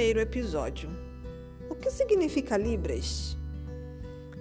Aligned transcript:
primeiro 0.00 0.20
episódio. 0.20 0.88
O 1.68 1.74
que 1.74 1.90
significa 1.90 2.56
Libras? 2.56 3.36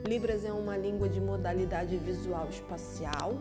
Libras 0.07 0.45
é 0.45 0.53
uma 0.53 0.77
língua 0.77 1.09
de 1.09 1.19
modalidade 1.19 1.97
visual 1.97 2.47
espacial 2.47 3.37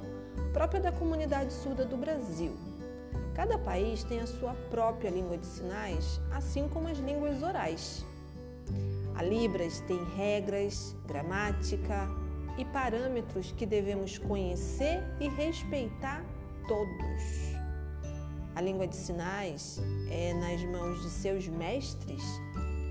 própria 0.52 0.80
da 0.80 0.90
comunidade 0.90 1.52
surda 1.52 1.84
do 1.84 1.96
Brasil. 1.96 2.56
Cada 3.36 3.56
país 3.56 4.02
tem 4.02 4.18
a 4.18 4.26
sua 4.26 4.52
própria 4.68 5.10
língua 5.10 5.38
de 5.38 5.46
sinais, 5.46 6.20
assim 6.32 6.68
como 6.68 6.88
as 6.88 6.98
línguas 6.98 7.40
orais. 7.40 8.04
A 9.14 9.22
Libras 9.22 9.80
tem 9.82 10.04
regras, 10.16 10.96
gramática 11.06 12.08
e 12.58 12.64
parâmetros 12.64 13.52
que 13.52 13.64
devemos 13.64 14.18
conhecer 14.18 15.04
e 15.20 15.28
respeitar 15.28 16.24
todos. 16.66 17.57
A 18.58 18.60
língua 18.60 18.88
de 18.88 18.96
sinais 18.96 19.80
é, 20.10 20.34
nas 20.34 20.60
mãos 20.64 21.00
de 21.00 21.10
seus 21.10 21.46
mestres, 21.46 22.20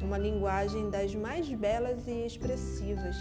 uma 0.01 0.17
linguagem 0.17 0.89
das 0.89 1.13
mais 1.13 1.53
belas 1.53 2.07
e 2.07 2.25
expressivas, 2.25 3.17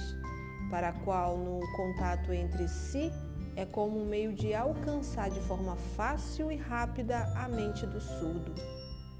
para 0.70 0.90
a 0.90 0.92
qual, 0.92 1.36
no 1.36 1.58
contato 1.74 2.32
entre 2.32 2.68
si, 2.68 3.10
é 3.56 3.66
como 3.66 4.00
um 4.00 4.06
meio 4.06 4.32
de 4.32 4.54
alcançar 4.54 5.28
de 5.28 5.40
forma 5.40 5.74
fácil 5.96 6.52
e 6.52 6.56
rápida 6.56 7.18
a 7.34 7.48
mente 7.48 7.84
do 7.84 8.00
surdo. 8.00 8.54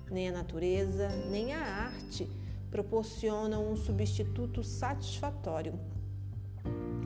Nem 0.09 0.29
a 0.29 0.33
natureza, 0.33 1.09
nem 1.29 1.53
a 1.53 1.59
arte 1.59 2.31
proporcionam 2.71 3.73
um 3.73 3.75
substituto 3.75 4.63
satisfatório. 4.63 5.75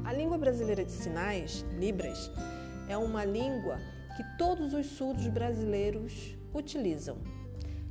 A 0.04 0.12
língua 0.12 0.36
brasileira 0.36 0.84
de 0.84 0.92
sinais, 0.92 1.64
Libras, 1.78 2.30
é 2.90 2.96
uma 2.98 3.24
língua 3.24 3.78
que 4.20 4.36
todos 4.36 4.74
os 4.74 4.84
surdos 4.84 5.26
brasileiros 5.28 6.36
utilizam, 6.52 7.16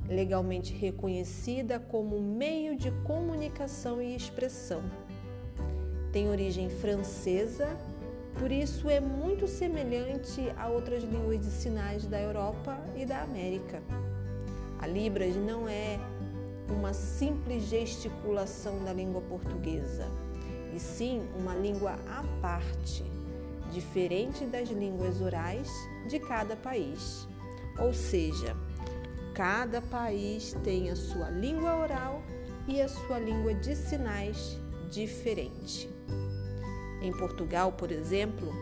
legalmente 0.08 0.72
reconhecida 0.72 1.80
como 1.80 2.20
meio 2.20 2.76
de 2.76 2.92
comunicação 3.02 4.00
e 4.00 4.14
expressão. 4.14 4.80
Tem 6.12 6.28
origem 6.28 6.70
francesa, 6.70 7.76
por 8.38 8.52
isso 8.52 8.88
é 8.88 9.00
muito 9.00 9.48
semelhante 9.48 10.48
a 10.56 10.68
outras 10.68 11.02
línguas 11.02 11.40
de 11.40 11.50
sinais 11.50 12.06
da 12.06 12.20
Europa 12.20 12.78
e 12.96 13.04
da 13.04 13.22
América. 13.22 13.82
A 14.78 14.86
Libras 14.86 15.34
não 15.34 15.68
é 15.68 15.98
uma 16.68 16.92
simples 16.92 17.64
gesticulação 17.64 18.84
da 18.84 18.92
língua 18.92 19.20
portuguesa, 19.22 20.06
e 20.72 20.78
sim 20.78 21.26
uma 21.36 21.56
língua 21.56 21.98
à 22.08 22.22
parte 22.40 23.02
diferente 23.70 24.44
das 24.44 24.68
línguas 24.68 25.20
orais 25.20 25.70
de 26.08 26.18
cada 26.18 26.56
país. 26.56 27.26
Ou 27.78 27.92
seja, 27.94 28.56
cada 29.34 29.80
país 29.80 30.54
tem 30.64 30.90
a 30.90 30.96
sua 30.96 31.30
língua 31.30 31.76
oral 31.76 32.22
e 32.68 32.80
a 32.80 32.88
sua 32.88 33.18
língua 33.18 33.54
de 33.54 33.74
sinais 33.74 34.58
diferente. 34.90 35.88
Em 37.00 37.12
Portugal, 37.12 37.72
por 37.72 37.90
exemplo, 37.90 38.52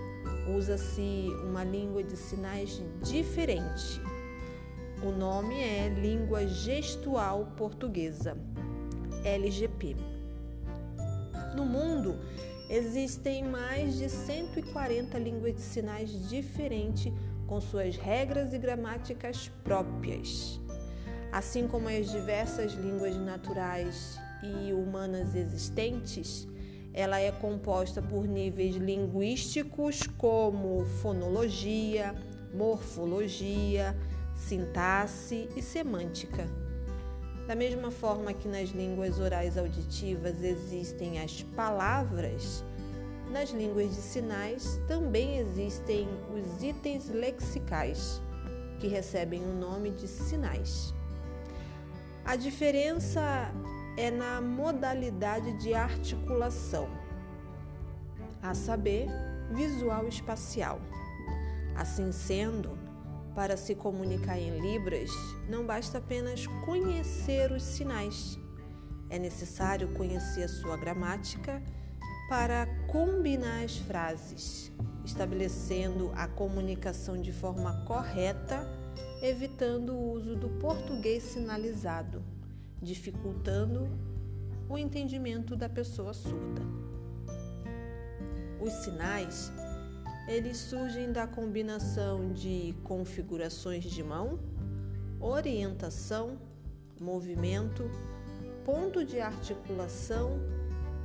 usa-se 0.56 1.28
uma 1.44 1.64
língua 1.64 2.02
de 2.02 2.16
sinais 2.16 2.80
diferente. 3.02 4.00
O 5.02 5.10
nome 5.10 5.60
é 5.60 5.88
Língua 5.88 6.46
Gestual 6.46 7.52
Portuguesa, 7.56 8.36
LGP. 9.24 9.96
No 11.56 11.64
mundo, 11.64 12.18
Existem 12.70 13.44
mais 13.44 13.96
de 13.96 14.10
140 14.10 15.18
línguas 15.18 15.54
de 15.54 15.62
sinais 15.62 16.28
diferentes 16.28 17.10
com 17.46 17.60
suas 17.62 17.96
regras 17.96 18.52
e 18.52 18.58
gramáticas 18.58 19.50
próprias. 19.64 20.60
Assim 21.32 21.66
como 21.66 21.88
as 21.88 22.10
diversas 22.10 22.72
línguas 22.72 23.16
naturais 23.16 24.18
e 24.42 24.72
humanas 24.74 25.34
existentes, 25.34 26.46
ela 26.92 27.18
é 27.18 27.32
composta 27.32 28.02
por 28.02 28.26
níveis 28.26 28.76
linguísticos 28.76 30.02
como 30.18 30.84
fonologia, 31.00 32.14
morfologia, 32.52 33.96
sintaxe 34.34 35.48
e 35.56 35.62
semântica. 35.62 36.46
Da 37.48 37.54
mesma 37.54 37.90
forma 37.90 38.34
que 38.34 38.46
nas 38.46 38.68
línguas 38.68 39.18
orais 39.18 39.56
auditivas 39.56 40.44
existem 40.44 41.18
as 41.18 41.42
palavras, 41.56 42.62
nas 43.32 43.48
línguas 43.48 43.88
de 43.88 44.02
sinais 44.02 44.78
também 44.86 45.38
existem 45.38 46.06
os 46.30 46.62
itens 46.62 47.08
lexicais, 47.08 48.20
que 48.78 48.86
recebem 48.86 49.42
o 49.42 49.54
nome 49.54 49.92
de 49.92 50.06
sinais. 50.06 50.92
A 52.22 52.36
diferença 52.36 53.50
é 53.96 54.10
na 54.10 54.42
modalidade 54.42 55.50
de 55.54 55.72
articulação, 55.72 56.86
a 58.42 58.54
saber, 58.54 59.06
visual 59.54 60.06
espacial. 60.06 60.82
Assim 61.74 62.12
sendo, 62.12 62.78
para 63.38 63.56
se 63.56 63.72
comunicar 63.72 64.36
em 64.36 64.58
Libras, 64.58 65.12
não 65.48 65.64
basta 65.64 65.98
apenas 65.98 66.44
conhecer 66.64 67.52
os 67.52 67.62
sinais. 67.62 68.36
É 69.08 69.16
necessário 69.16 69.94
conhecer 69.94 70.42
a 70.42 70.48
sua 70.48 70.76
gramática 70.76 71.62
para 72.28 72.66
combinar 72.88 73.62
as 73.62 73.76
frases, 73.76 74.72
estabelecendo 75.04 76.10
a 76.16 76.26
comunicação 76.26 77.16
de 77.16 77.32
forma 77.32 77.84
correta, 77.84 78.68
evitando 79.22 79.92
o 79.92 80.14
uso 80.14 80.34
do 80.34 80.48
português 80.58 81.22
sinalizado, 81.22 82.24
dificultando 82.82 83.88
o 84.68 84.76
entendimento 84.76 85.54
da 85.54 85.68
pessoa 85.68 86.12
surda. 86.12 86.62
Os 88.60 88.72
sinais 88.82 89.52
eles 90.28 90.58
surgem 90.58 91.10
da 91.10 91.26
combinação 91.26 92.32
de 92.34 92.74
configurações 92.84 93.84
de 93.84 94.02
mão, 94.02 94.38
orientação, 95.18 96.38
movimento, 97.00 97.90
ponto 98.62 99.04
de 99.04 99.18
articulação 99.20 100.38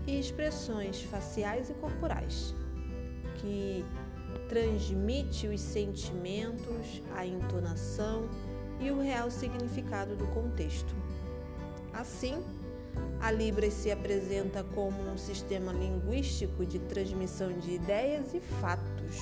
e 0.05 0.19
expressões 0.19 1.01
faciais 1.03 1.69
e 1.69 1.73
corporais, 1.75 2.53
que 3.35 3.85
transmite 4.49 5.47
os 5.47 5.61
sentimentos, 5.61 7.01
a 7.15 7.25
entonação 7.25 8.29
e 8.81 8.91
o 8.91 8.99
real 8.99 9.31
significado 9.31 10.17
do 10.17 10.27
contexto. 10.27 10.93
Assim, 11.93 12.43
a 13.19 13.31
Libras 13.31 13.73
se 13.73 13.89
apresenta 13.89 14.63
como 14.75 15.01
um 15.09 15.17
sistema 15.17 15.71
linguístico 15.71 16.65
de 16.65 16.79
transmissão 16.79 17.53
de 17.53 17.71
ideias 17.75 18.33
e 18.33 18.39
fatos, 18.39 19.17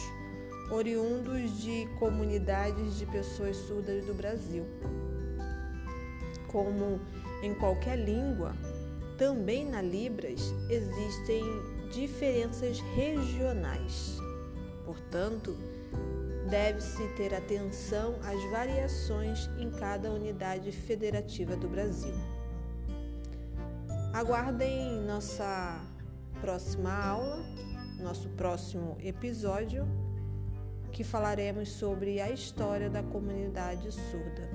oriundos 0.72 1.62
de 1.62 1.88
comunidades 2.00 2.98
de 2.98 3.06
pessoas 3.06 3.56
surdas 3.58 4.06
do 4.06 4.14
Brasil. 4.14 4.66
Como 6.48 7.00
em 7.44 7.54
qualquer 7.54 7.98
língua, 7.98 8.56
também 9.18 9.66
na 9.66 9.81
Libras 9.81 10.54
existem 10.68 11.44
diferenças 11.92 12.80
regionais. 12.96 14.18
Portanto, 14.84 15.56
deve-se 16.50 17.08
ter 17.16 17.34
atenção 17.34 18.16
às 18.24 18.44
variações 18.50 19.50
em 19.60 19.70
cada 19.70 20.12
unidade 20.12 20.72
federativa 20.72 21.56
do 21.56 21.70
Brasil. 21.70 22.14
Aguardem 24.22 25.02
nossa 25.02 25.82
próxima 26.40 26.94
aula, 26.94 27.44
nosso 28.00 28.30
próximo 28.30 28.96
episódio, 29.00 29.84
que 30.92 31.04
falaremos 31.04 31.70
sobre 31.70 32.22
a 32.22 32.30
história 32.30 32.88
da 32.88 33.02
comunidade 33.02 33.92
surda. 33.92 34.48